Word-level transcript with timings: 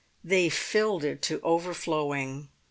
They 0.23 0.49
filled 0.49 1.03
it 1.03 1.21
to 1.21 1.39
overflowing. 1.43 2.49